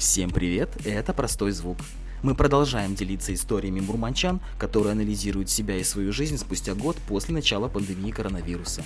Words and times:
Всем 0.00 0.30
привет, 0.30 0.70
это 0.86 1.12
«Простой 1.12 1.50
звук». 1.50 1.76
Мы 2.22 2.34
продолжаем 2.34 2.94
делиться 2.94 3.34
историями 3.34 3.80
мурманчан, 3.80 4.40
которые 4.58 4.92
анализируют 4.92 5.50
себя 5.50 5.76
и 5.76 5.84
свою 5.84 6.10
жизнь 6.10 6.38
спустя 6.38 6.74
год 6.74 6.96
после 7.06 7.34
начала 7.34 7.68
пандемии 7.68 8.10
коронавируса. 8.10 8.82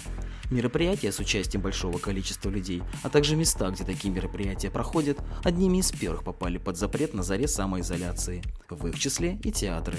Мероприятия 0.51 1.13
с 1.13 1.21
участием 1.21 1.63
большого 1.63 1.99
количества 1.99 2.51
людей, 2.51 2.83
а 3.05 3.11
также 3.11 3.37
места, 3.37 3.71
где 3.71 3.85
такие 3.85 4.13
мероприятия 4.13 4.73
проходят, 4.73 5.17
одними 5.45 5.79
из 5.79 5.93
первых 5.93 6.25
попали 6.25 6.59
под 6.59 6.77
запрет 6.77 7.15
на 7.15 7.23
заре 7.23 7.47
самоизоляции, 7.47 8.43
в 8.69 8.85
их 8.89 8.99
числе 8.99 9.39
и 9.45 9.53
театры. 9.53 9.99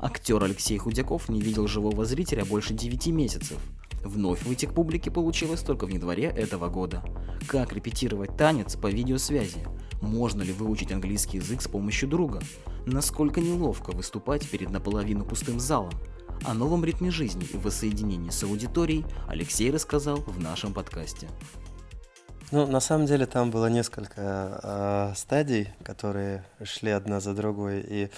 Актер 0.00 0.44
Алексей 0.44 0.78
Худяков 0.78 1.28
не 1.28 1.40
видел 1.40 1.66
живого 1.66 2.04
зрителя 2.04 2.44
больше 2.44 2.72
9 2.72 3.08
месяцев. 3.08 3.58
Вновь 4.04 4.42
выйти 4.44 4.66
к 4.66 4.74
публике 4.74 5.10
получилось 5.10 5.60
только 5.60 5.86
в 5.86 5.88
январе 5.88 6.24
этого 6.24 6.68
года. 6.68 7.02
Как 7.46 7.72
репетировать 7.72 8.36
танец 8.36 8.76
по 8.76 8.86
видеосвязи? 8.86 9.66
Можно 10.00 10.42
ли 10.42 10.52
выучить 10.52 10.92
английский 10.92 11.38
язык 11.38 11.60
с 11.60 11.68
помощью 11.68 12.08
друга? 12.08 12.40
Насколько 12.86 13.40
неловко 13.40 13.90
выступать 13.92 14.48
перед 14.48 14.70
наполовину 14.70 15.24
пустым 15.24 15.60
залом? 15.60 15.92
О 16.44 16.54
новом 16.54 16.84
ритме 16.84 17.10
жизни 17.10 17.46
и 17.52 17.56
воссоединении 17.56 18.30
с 18.30 18.42
аудиторией 18.42 19.04
Алексей 19.28 19.70
рассказал 19.70 20.16
в 20.18 20.40
нашем 20.40 20.72
подкасте. 20.72 21.28
Ну, 22.52 22.66
на 22.66 22.80
самом 22.80 23.06
деле 23.06 23.24
там 23.24 23.50
было 23.50 23.68
несколько 23.68 24.60
э, 24.62 25.12
стадий, 25.16 25.70
которые 25.82 26.44
шли 26.62 26.90
одна 26.90 27.18
за 27.18 27.32
другой, 27.32 27.80
и, 27.80 28.10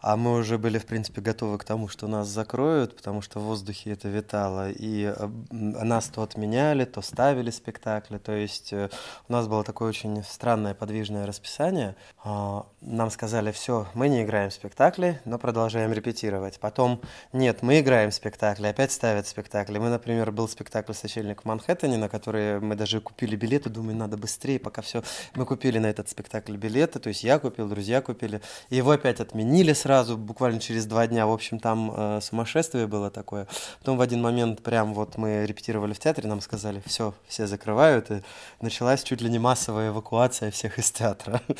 а 0.00 0.16
мы 0.16 0.38
уже 0.38 0.56
были, 0.56 0.78
в 0.78 0.86
принципе, 0.86 1.20
готовы 1.20 1.58
к 1.58 1.64
тому, 1.64 1.88
что 1.88 2.06
нас 2.06 2.28
закроют, 2.28 2.94
потому 2.96 3.22
что 3.22 3.40
в 3.40 3.42
воздухе 3.42 3.90
это 3.90 4.08
витало, 4.08 4.70
и 4.70 5.12
э, 5.16 5.28
нас 5.50 6.06
то 6.06 6.22
отменяли, 6.22 6.84
то 6.84 7.02
ставили 7.02 7.50
спектакли, 7.50 8.18
то 8.18 8.30
есть 8.30 8.72
э, 8.72 8.88
у 9.28 9.32
нас 9.32 9.48
было 9.48 9.64
такое 9.64 9.88
очень 9.88 10.22
странное 10.22 10.74
подвижное 10.74 11.26
расписание. 11.26 11.96
Э, 12.24 12.62
нам 12.82 13.10
сказали, 13.10 13.50
все, 13.50 13.88
мы 13.94 14.08
не 14.08 14.22
играем 14.22 14.52
спектакли, 14.52 15.20
но 15.24 15.40
продолжаем 15.40 15.92
репетировать. 15.92 16.60
Потом, 16.60 17.00
нет, 17.32 17.62
мы 17.62 17.80
играем 17.80 18.12
спектакли, 18.12 18.68
опять 18.68 18.92
ставят 18.92 19.26
спектакли. 19.26 19.78
Мы, 19.78 19.88
например, 19.88 20.30
был 20.30 20.46
спектакль 20.48 20.92
«Сочельник 20.92 21.42
в 21.42 21.46
Манхэттене», 21.46 21.98
на 21.98 22.08
который 22.08 22.60
мы 22.60 22.76
даже 22.76 23.00
купили 23.00 23.34
билеты 23.34 23.71
думаю, 23.72 23.96
надо 23.96 24.16
быстрее, 24.16 24.58
пока 24.58 24.82
все. 24.82 25.02
Мы 25.34 25.44
купили 25.44 25.78
на 25.78 25.86
этот 25.86 26.08
спектакль 26.08 26.56
билеты, 26.56 26.98
то 26.98 27.08
есть 27.08 27.24
я 27.24 27.38
купил, 27.38 27.68
друзья 27.68 28.00
купили. 28.00 28.40
Его 28.70 28.92
опять 28.92 29.20
отменили 29.20 29.72
сразу, 29.72 30.16
буквально 30.16 30.60
через 30.60 30.86
два 30.86 31.06
дня. 31.06 31.26
В 31.26 31.32
общем, 31.32 31.58
там 31.58 31.92
э, 31.96 32.20
сумасшествие 32.22 32.86
было 32.86 33.10
такое. 33.10 33.48
Потом 33.80 33.96
в 33.96 34.00
один 34.00 34.22
момент 34.22 34.62
прям 34.62 34.94
вот 34.94 35.16
мы 35.16 35.46
репетировали 35.46 35.92
в 35.92 35.98
театре, 35.98 36.28
нам 36.28 36.40
сказали, 36.40 36.82
все, 36.86 37.14
все 37.26 37.46
закрывают, 37.46 38.10
и 38.10 38.22
началась 38.60 39.02
чуть 39.02 39.20
ли 39.20 39.30
не 39.30 39.38
массовая 39.38 39.88
эвакуация 39.90 40.50
всех 40.50 40.78
из 40.78 40.90
театра. 40.90 41.40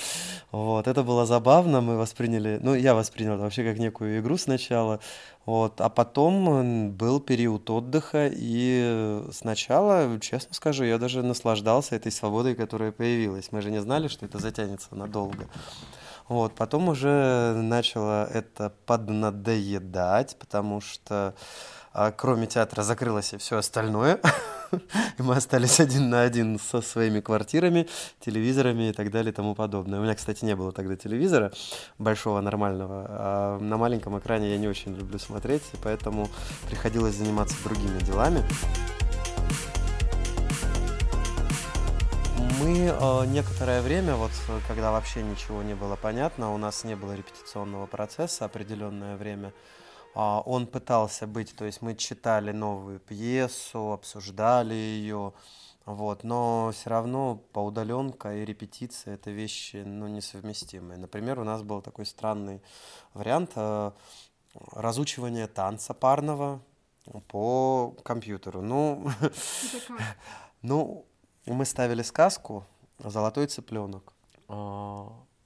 Вот, 0.52 0.86
это 0.86 1.02
было 1.02 1.24
забавно, 1.24 1.80
мы 1.80 1.96
восприняли, 1.96 2.58
ну, 2.62 2.74
я 2.74 2.94
воспринял 2.94 3.38
вообще 3.38 3.64
как 3.64 3.78
некую 3.78 4.20
игру 4.20 4.36
сначала, 4.36 5.00
вот. 5.44 5.80
А 5.80 5.88
потом 5.88 6.92
был 6.92 7.20
период 7.20 7.68
отдыха, 7.70 8.30
и 8.32 9.22
сначала, 9.32 10.20
честно 10.20 10.54
скажу, 10.54 10.84
я 10.84 10.98
даже 10.98 11.22
наслаждался 11.22 11.96
этой 11.96 12.12
свободой, 12.12 12.54
которая 12.54 12.92
появилась. 12.92 13.50
Мы 13.50 13.62
же 13.62 13.70
не 13.70 13.80
знали, 13.80 14.08
что 14.08 14.24
это 14.26 14.38
затянется 14.38 14.94
надолго. 14.94 15.48
Вот. 16.28 16.54
Потом 16.54 16.88
уже 16.88 17.54
начало 17.54 18.24
это 18.32 18.72
поднадоедать, 18.86 20.36
потому 20.38 20.80
что 20.80 21.34
а 21.94 22.10
кроме 22.10 22.46
театра 22.46 22.82
закрылось 22.82 23.34
и 23.34 23.36
все 23.36 23.58
остальное. 23.58 24.20
и 25.18 25.22
мы 25.22 25.36
остались 25.36 25.80
один 25.80 26.10
на 26.10 26.22
один 26.22 26.58
со 26.58 26.80
своими 26.80 27.20
квартирами, 27.20 27.88
телевизорами 28.20 28.90
и 28.90 28.92
так 28.92 29.10
далее 29.10 29.32
и 29.32 29.34
тому 29.34 29.54
подобное. 29.54 30.00
У 30.00 30.02
меня, 30.02 30.14
кстати, 30.14 30.44
не 30.44 30.56
было 30.56 30.72
тогда 30.72 30.96
телевизора 30.96 31.52
большого, 31.98 32.40
нормального. 32.40 33.06
А 33.08 33.58
на 33.58 33.76
маленьком 33.76 34.18
экране 34.18 34.50
я 34.50 34.58
не 34.58 34.68
очень 34.68 34.94
люблю 34.96 35.18
смотреть, 35.18 35.62
поэтому 35.82 36.28
приходилось 36.68 37.14
заниматься 37.14 37.56
другими 37.64 37.98
делами. 38.00 38.42
Мы 42.60 42.92
э, 42.92 43.26
некоторое 43.26 43.82
время, 43.82 44.14
вот 44.14 44.30
когда 44.68 44.92
вообще 44.92 45.22
ничего 45.22 45.62
не 45.62 45.74
было 45.74 45.96
понятно, 45.96 46.54
у 46.54 46.58
нас 46.58 46.84
не 46.84 46.94
было 46.94 47.12
репетиционного 47.12 47.86
процесса 47.86 48.44
определенное 48.44 49.16
время, 49.16 49.52
он 50.14 50.66
пытался 50.66 51.26
быть, 51.26 51.54
то 51.56 51.64
есть 51.64 51.82
мы 51.82 51.94
читали 51.94 52.52
новую 52.52 53.00
пьесу, 53.00 53.92
обсуждали 53.92 54.74
ее, 54.74 55.32
вот, 55.84 56.22
но 56.22 56.70
все 56.72 56.90
равно 56.90 57.36
по 57.52 57.60
удаленка 57.60 58.36
и 58.36 58.44
репетиция 58.44 59.14
это 59.14 59.30
вещи 59.30 59.82
ну, 59.84 60.06
несовместимые. 60.06 60.98
Например, 60.98 61.40
у 61.40 61.44
нас 61.44 61.62
был 61.62 61.80
такой 61.80 62.06
странный 62.06 62.62
вариант 63.14 63.52
э, 63.56 63.90
разучивания 64.72 65.48
танца 65.48 65.94
парного 65.94 66.60
по 67.26 67.96
компьютеру. 68.04 68.62
Ну, 68.62 69.10
ну, 70.62 71.04
мы 71.46 71.64
ставили 71.64 72.02
сказку 72.02 72.64
«Золотой 72.98 73.46
цыпленок». 73.46 74.12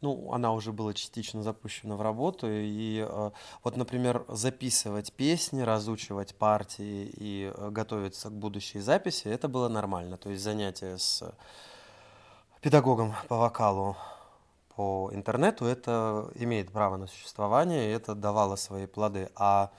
Ну, 0.02 0.30
она 0.32 0.52
уже 0.52 0.72
была 0.72 0.92
частично 0.92 1.42
запущена 1.42 1.96
в 1.96 2.02
работу, 2.02 2.46
и 2.50 3.06
э, 3.08 3.30
вот, 3.64 3.76
например, 3.76 4.24
записывать 4.28 5.12
песни, 5.12 5.62
разучивать 5.62 6.34
партии 6.34 7.10
и 7.16 7.52
э, 7.54 7.70
готовиться 7.70 8.28
к 8.28 8.32
будущей 8.32 8.80
записи, 8.80 9.28
это 9.28 9.48
было 9.48 9.68
нормально, 9.68 10.18
то 10.18 10.28
есть 10.28 10.42
занятие 10.42 10.98
с 10.98 11.24
педагогом 12.60 13.14
по 13.28 13.38
вокалу 13.38 13.96
по 14.74 15.10
интернету, 15.14 15.64
это 15.64 16.30
имеет 16.34 16.70
право 16.70 16.98
на 16.98 17.06
существование, 17.06 17.88
и 17.88 17.94
это 17.94 18.14
давало 18.14 18.56
свои 18.56 18.86
плоды, 18.86 19.30
а 19.34 19.72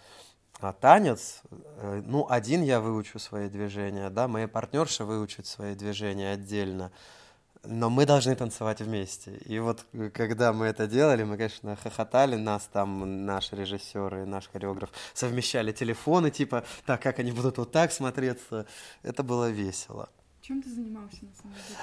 а 0.59 0.73
танец, 0.73 1.41
э, 1.51 2.01
ну, 2.03 2.25
один 2.27 2.63
я 2.63 2.79
выучу 2.79 3.19
свои 3.19 3.47
движения, 3.47 4.09
да, 4.09 4.27
моя 4.27 4.47
партнерша 4.47 5.05
выучит 5.05 5.45
свои 5.45 5.75
движения 5.75 6.31
отдельно 6.31 6.91
но 7.67 7.89
мы 7.89 8.05
должны 8.05 8.35
танцевать 8.35 8.81
вместе. 8.81 9.37
И 9.45 9.59
вот 9.59 9.85
э, 9.93 10.09
когда 10.09 10.53
мы 10.53 10.67
это 10.67 10.87
делали, 10.87 11.23
мы, 11.23 11.37
конечно, 11.37 11.75
хохотали, 11.75 12.35
нас 12.35 12.69
там 12.71 13.25
наши 13.25 13.55
режиссеры, 13.55 14.25
наш 14.25 14.47
хореограф 14.47 14.89
совмещали 15.13 15.71
телефоны, 15.71 16.31
типа, 16.31 16.63
так, 16.85 17.01
как 17.01 17.19
они 17.19 17.31
будут 17.31 17.57
вот 17.57 17.71
так 17.71 17.91
смотреться. 17.91 18.65
Это 19.03 19.23
было 19.23 19.49
весело. 19.49 20.09
Чем 20.41 20.61
ты 20.61 20.69
занимался 20.69 21.25
на 21.25 21.33
самом 21.35 21.55
деле? 21.67 21.79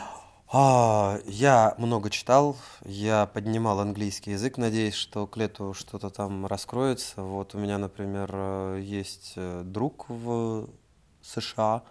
А, 0.56 1.19
я 1.27 1.75
много 1.78 2.11
читал, 2.11 2.56
я 2.84 3.27
поднимал 3.27 3.81
английский 3.81 4.33
язык, 4.33 4.56
надеясь, 4.56 4.95
что 4.95 5.27
к 5.27 5.37
лету 5.37 5.75
что-то 5.75 6.11
там 6.11 6.47
раскроется. 6.47 7.22
Вот 7.22 7.55
у 7.55 7.59
меня, 7.59 7.78
например, 7.78 8.31
э, 8.33 8.81
есть 8.83 9.33
э, 9.37 9.62
друг 9.65 10.09
в 10.09 10.69
США, 11.22 11.83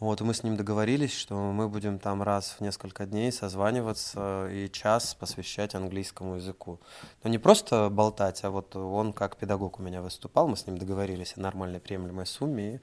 вот, 0.00 0.20
мы 0.20 0.34
с 0.34 0.42
ним 0.42 0.56
договорились, 0.56 1.12
что 1.12 1.34
мы 1.34 1.68
будем 1.68 1.98
там 1.98 2.22
раз 2.22 2.56
в 2.58 2.60
несколько 2.60 3.06
дней 3.06 3.30
созваниваться 3.30 4.48
и 4.50 4.68
час 4.70 5.14
посвящать 5.14 5.74
английскому 5.74 6.36
языку. 6.36 6.80
Но 7.22 7.30
не 7.30 7.38
просто 7.38 7.88
болтать, 7.90 8.42
а 8.44 8.50
вот 8.50 8.74
он 8.76 9.12
как 9.12 9.36
педагог 9.36 9.78
у 9.78 9.82
меня 9.82 10.02
выступал, 10.02 10.48
мы 10.48 10.56
с 10.56 10.66
ним 10.66 10.78
договорились 10.78 11.34
о 11.36 11.40
нормальной 11.40 11.80
приемлемой 11.80 12.26
сумме. 12.26 12.74
И 12.74 12.80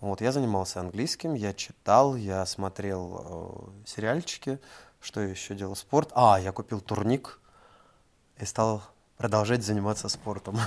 вот 0.00 0.20
я 0.20 0.32
занимался 0.32 0.80
английским, 0.80 1.34
я 1.34 1.52
читал, 1.52 2.16
я 2.16 2.44
смотрел 2.46 3.72
э, 3.84 3.86
сериальчики, 3.86 4.58
что 5.00 5.20
я 5.20 5.28
еще 5.28 5.54
делал, 5.54 5.76
спорт. 5.76 6.10
А, 6.14 6.40
я 6.40 6.50
купил 6.52 6.80
турник 6.80 7.40
и 8.38 8.44
стал 8.46 8.82
продолжать 9.16 9.62
заниматься 9.62 10.08
спортом. 10.08 10.58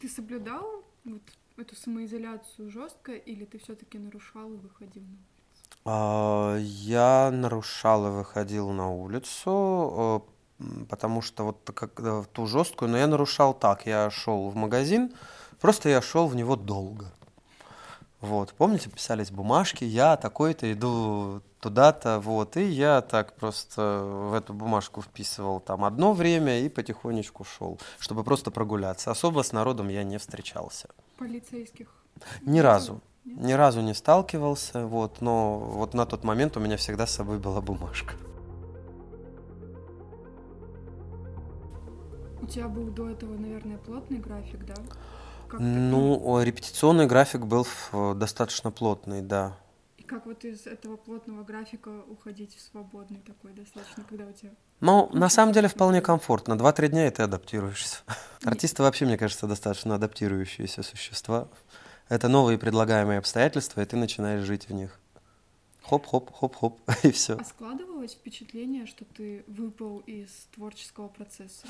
Ты 0.00 0.08
соблюдал 0.08 0.84
вот 1.04 1.22
эту 1.60 1.76
самоизоляцию 1.76 2.70
жестко, 2.70 3.12
или 3.12 3.44
ты 3.44 3.58
все-таки 3.58 3.98
нарушал 3.98 4.52
и 4.52 4.56
выходил 4.56 5.02
на 5.02 5.16
улицу? 5.16 5.36
А, 5.84 6.56
я 6.58 7.30
нарушал 7.32 8.06
и 8.06 8.10
выходил 8.10 8.70
на 8.70 8.90
улицу, 8.90 10.24
э, 10.60 10.64
потому 10.88 11.22
что 11.22 11.44
вот 11.44 11.70
как 11.74 12.00
ту 12.32 12.46
жесткую, 12.46 12.90
но 12.90 12.98
я 12.98 13.06
нарушал 13.06 13.54
так. 13.54 13.86
Я 13.86 14.10
шел 14.10 14.48
в 14.50 14.56
магазин, 14.56 15.12
просто 15.60 15.88
я 15.88 16.02
шел 16.02 16.26
в 16.26 16.36
него 16.36 16.56
долго. 16.56 17.12
Вот, 18.20 18.54
помните, 18.54 18.88
писались 18.88 19.30
бумажки, 19.30 19.84
я 19.84 20.16
такой-то 20.16 20.72
иду 20.72 21.42
туда-то, 21.60 22.18
вот, 22.18 22.56
и 22.56 22.64
я 22.64 23.02
так 23.02 23.34
просто 23.36 24.00
в 24.02 24.34
эту 24.34 24.54
бумажку 24.54 25.02
вписывал 25.02 25.60
там 25.60 25.84
одно 25.84 26.12
время 26.12 26.60
и 26.60 26.68
потихонечку 26.68 27.44
шел, 27.44 27.78
чтобы 27.98 28.24
просто 28.24 28.50
прогуляться. 28.50 29.10
Особо 29.10 29.42
с 29.42 29.52
народом 29.52 29.88
я 29.88 30.02
не 30.02 30.16
встречался. 30.18 30.88
Полицейских? 31.16 31.88
Ни 32.42 32.60
разу. 32.60 33.00
Нет? 33.24 33.38
Ни 33.38 33.52
разу 33.52 33.80
не 33.80 33.94
сталкивался, 33.94 34.86
вот, 34.86 35.20
но 35.20 35.58
вот 35.58 35.94
на 35.94 36.06
тот 36.06 36.24
момент 36.24 36.56
у 36.56 36.60
меня 36.60 36.76
всегда 36.76 37.06
с 37.06 37.14
собой 37.14 37.38
была 37.38 37.60
бумажка. 37.60 38.14
У 42.40 42.46
тебя 42.46 42.68
был 42.68 42.86
до 42.90 43.10
этого, 43.10 43.36
наверное, 43.36 43.78
плотный 43.78 44.18
график, 44.18 44.64
да? 44.64 44.74
Как 45.48 45.60
ну, 45.60 46.40
репетиционный 46.42 47.06
график 47.06 47.46
был 47.46 47.66
достаточно 48.14 48.70
плотный, 48.70 49.22
да. 49.22 49.56
Как 50.06 50.26
вот 50.26 50.44
из 50.44 50.66
этого 50.66 50.96
плотного 50.96 51.42
графика 51.42 51.88
уходить 52.08 52.56
в 52.56 52.60
свободный 52.60 53.20
такой 53.20 53.52
достаточно, 53.52 54.04
когда 54.08 54.26
у 54.26 54.32
тебя... 54.32 54.52
Ну, 54.80 55.08
на 55.12 55.28
самом 55.28 55.52
деле 55.52 55.68
вполне 55.68 56.00
комфортно. 56.00 56.56
Два-три 56.56 56.88
дня, 56.88 57.06
и 57.06 57.10
ты 57.10 57.22
адаптируешься. 57.22 57.98
Артисты 58.44 58.82
вообще, 58.82 59.04
мне 59.04 59.18
кажется, 59.18 59.46
достаточно 59.46 59.94
адаптирующиеся 59.94 60.82
существа. 60.82 61.48
Это 62.08 62.28
новые 62.28 62.58
предлагаемые 62.58 63.18
обстоятельства, 63.18 63.80
и 63.80 63.84
ты 63.84 63.96
начинаешь 63.96 64.44
жить 64.44 64.68
в 64.68 64.72
них 64.72 65.00
хоп-хоп, 65.88 66.30
хоп-хоп, 66.32 66.80
и 67.02 67.10
все. 67.10 67.34
А 67.34 67.44
складывалось 67.44 68.12
впечатление, 68.12 68.86
что 68.86 69.04
ты 69.04 69.44
выпал 69.46 69.98
из 70.06 70.28
творческого 70.54 71.08
процесса? 71.08 71.66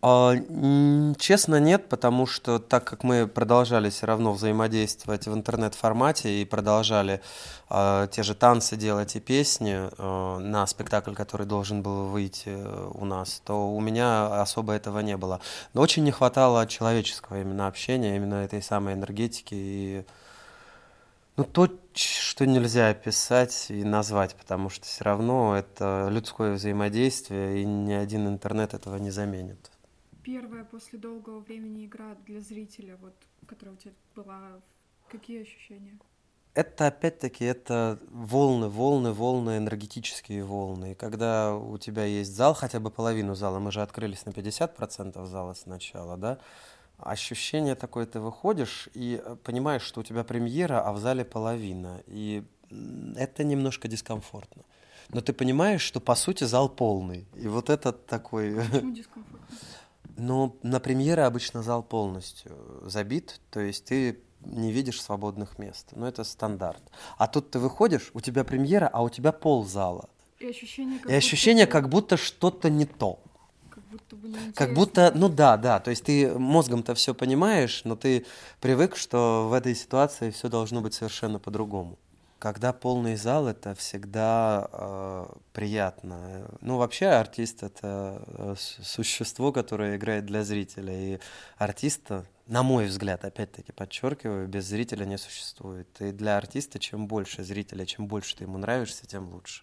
А, 0.00 0.34
честно, 1.18 1.60
нет, 1.60 1.88
потому 1.88 2.26
что 2.26 2.58
так 2.58 2.84
как 2.84 3.04
мы 3.04 3.26
продолжали 3.26 3.90
все 3.90 4.06
равно 4.06 4.32
взаимодействовать 4.32 5.26
в 5.26 5.34
интернет-формате 5.34 6.42
и 6.42 6.44
продолжали 6.44 7.20
а, 7.68 8.06
те 8.08 8.22
же 8.22 8.34
танцы 8.34 8.76
делать 8.76 9.16
и 9.16 9.20
песни 9.20 9.76
а, 9.76 10.38
на 10.38 10.66
спектакль, 10.66 11.14
который 11.14 11.46
должен 11.46 11.82
был 11.82 12.06
выйти 12.06 12.56
у 12.94 13.04
нас, 13.04 13.42
то 13.44 13.70
у 13.70 13.80
меня 13.80 14.40
особо 14.40 14.72
этого 14.72 15.00
не 15.00 15.16
было. 15.16 15.40
Но 15.74 15.82
очень 15.82 16.04
не 16.04 16.10
хватало 16.10 16.66
человеческого 16.66 17.40
именно 17.40 17.66
общения, 17.66 18.16
именно 18.16 18.36
этой 18.36 18.62
самой 18.62 18.94
энергетики 18.94 19.54
и 19.54 20.04
ну, 21.36 21.44
то, 21.44 21.68
что 21.94 22.46
нельзя 22.46 22.90
описать 22.90 23.66
и 23.70 23.84
назвать, 23.84 24.34
потому 24.36 24.68
что 24.68 24.86
все 24.86 25.04
равно 25.04 25.56
это 25.56 26.08
людское 26.10 26.54
взаимодействие, 26.54 27.62
и 27.62 27.64
ни 27.64 27.92
один 27.92 28.28
интернет 28.28 28.74
этого 28.74 28.96
не 28.96 29.10
заменит. 29.10 29.70
Первая 30.22 30.64
после 30.64 30.98
долгого 30.98 31.40
времени 31.40 31.86
игра 31.86 32.14
для 32.26 32.40
зрителя, 32.40 32.96
вот, 33.00 33.14
которая 33.46 33.74
у 33.74 33.78
тебя 33.78 33.92
была, 34.14 34.60
какие 35.08 35.42
ощущения? 35.42 35.98
Это 36.54 36.88
опять-таки 36.88 37.46
это 37.46 37.98
волны, 38.10 38.68
волны, 38.68 39.12
волны, 39.12 39.56
энергетические 39.56 40.44
волны. 40.44 40.92
И 40.92 40.94
когда 40.94 41.56
у 41.56 41.78
тебя 41.78 42.04
есть 42.04 42.34
зал, 42.34 42.52
хотя 42.52 42.78
бы 42.78 42.90
половину 42.90 43.34
зала, 43.34 43.58
мы 43.58 43.72
же 43.72 43.80
открылись 43.80 44.26
на 44.26 44.30
50% 44.30 45.26
зала 45.26 45.54
сначала, 45.54 46.18
да, 46.18 46.38
ощущение 47.02 47.74
такое, 47.74 48.06
ты 48.06 48.20
выходишь 48.20 48.88
и 48.94 49.20
э, 49.24 49.36
понимаешь, 49.42 49.82
что 49.82 50.00
у 50.00 50.04
тебя 50.04 50.24
премьера, 50.24 50.80
а 50.80 50.92
в 50.92 50.98
зале 50.98 51.24
половина. 51.24 52.02
И 52.06 52.44
это 53.16 53.44
немножко 53.44 53.88
дискомфортно. 53.88 54.62
Но 55.08 55.20
ты 55.20 55.32
понимаешь, 55.32 55.82
что 55.82 56.00
по 56.00 56.14
сути 56.14 56.44
зал 56.44 56.68
полный. 56.68 57.26
И 57.34 57.48
вот 57.48 57.70
этот 57.70 58.06
такой... 58.06 58.54
Почему 58.72 58.94
дискомфортно? 58.94 59.56
Ну, 60.16 60.56
на 60.62 60.80
премьеры 60.80 61.22
обычно 61.22 61.62
зал 61.62 61.82
полностью 61.82 62.52
забит, 62.84 63.40
то 63.50 63.60
есть 63.60 63.86
ты 63.86 64.20
не 64.44 64.70
видишь 64.70 65.00
свободных 65.00 65.58
мест. 65.58 65.88
Ну, 65.92 66.06
это 66.06 66.24
стандарт. 66.24 66.82
А 67.16 67.26
тут 67.26 67.50
ты 67.50 67.58
выходишь, 67.58 68.10
у 68.14 68.20
тебя 68.20 68.44
премьера, 68.44 68.88
а 68.92 69.02
у 69.02 69.08
тебя 69.08 69.32
пол 69.32 69.64
зала. 69.64 70.08
И 70.38 70.46
ощущение, 70.46 70.98
как, 70.98 71.10
и 71.10 71.14
ощущение, 71.14 71.66
как 71.66 71.88
будто 71.88 72.16
что-то 72.16 72.68
не 72.68 72.84
то 72.84 73.20
будто 73.92 74.16
бы 74.16 74.28
неинтересно. 74.28 74.54
Как 74.54 74.74
будто, 74.74 75.12
ну 75.14 75.28
да, 75.28 75.56
да, 75.56 75.78
то 75.78 75.90
есть 75.90 76.04
ты 76.04 76.32
мозгом-то 76.38 76.94
все 76.94 77.14
понимаешь, 77.14 77.82
но 77.84 77.94
ты 77.96 78.26
привык, 78.60 78.96
что 78.96 79.48
в 79.48 79.52
этой 79.52 79.74
ситуации 79.74 80.30
все 80.30 80.48
должно 80.48 80.80
быть 80.80 80.94
совершенно 80.94 81.38
по-другому. 81.38 81.98
Когда 82.38 82.72
полный 82.72 83.14
зал, 83.14 83.46
это 83.46 83.76
всегда 83.76 84.68
э, 84.72 85.26
приятно. 85.52 86.50
Ну, 86.60 86.76
вообще 86.76 87.06
артист— 87.06 87.62
это 87.68 88.20
э, 88.26 88.54
существо, 88.82 89.52
которое 89.52 89.96
играет 89.96 90.26
для 90.26 90.42
зрителя. 90.42 90.92
И 90.92 91.20
артиста, 91.56 92.26
на 92.48 92.64
мой 92.64 92.86
взгляд, 92.86 93.24
опять-таки 93.24 93.70
подчеркиваю, 93.70 94.48
без 94.48 94.64
зрителя 94.64 95.04
не 95.04 95.18
существует. 95.18 95.86
И 96.00 96.10
для 96.10 96.36
артиста 96.36 96.80
чем 96.80 97.06
больше 97.06 97.44
зрителя, 97.44 97.86
чем 97.86 98.08
больше 98.08 98.34
ты 98.34 98.42
ему 98.42 98.58
нравишься, 98.58 99.06
тем 99.06 99.32
лучше. 99.32 99.62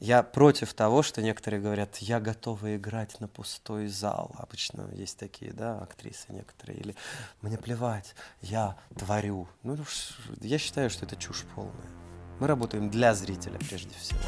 Я 0.00 0.22
против 0.22 0.74
того, 0.74 1.02
что 1.02 1.22
некоторые 1.22 1.62
говорят, 1.62 1.96
я 1.98 2.20
готова 2.20 2.76
играть 2.76 3.20
на 3.20 3.28
пустой 3.28 3.86
зал. 3.86 4.34
Обычно 4.38 4.88
есть 4.92 5.18
такие, 5.18 5.52
да, 5.52 5.78
актрисы 5.78 6.26
некоторые. 6.28 6.78
Или 6.78 6.96
мне 7.40 7.56
плевать, 7.56 8.14
я 8.42 8.76
творю. 8.98 9.48
Ну, 9.62 9.78
я 10.40 10.58
считаю, 10.58 10.90
что 10.90 11.06
это 11.06 11.16
чушь 11.16 11.44
полная. 11.54 11.90
Мы 12.40 12.46
работаем 12.48 12.90
для 12.90 13.14
зрителя 13.14 13.58
прежде 13.58 13.94
всего. 13.94 14.18